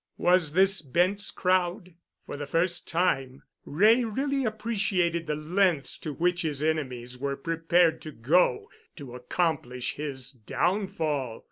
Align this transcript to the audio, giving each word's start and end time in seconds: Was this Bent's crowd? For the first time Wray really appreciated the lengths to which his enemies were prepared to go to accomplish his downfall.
Was 0.17 0.53
this 0.53 0.81
Bent's 0.81 1.29
crowd? 1.29 1.93
For 2.25 2.35
the 2.35 2.47
first 2.47 2.87
time 2.87 3.43
Wray 3.67 4.03
really 4.03 4.45
appreciated 4.45 5.27
the 5.27 5.35
lengths 5.35 5.95
to 5.99 6.11
which 6.11 6.41
his 6.41 6.63
enemies 6.63 7.19
were 7.19 7.37
prepared 7.37 8.01
to 8.01 8.11
go 8.11 8.71
to 8.95 9.13
accomplish 9.13 9.93
his 9.97 10.31
downfall. 10.31 11.39